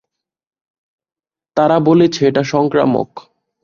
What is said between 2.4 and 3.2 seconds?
সংক্রামক।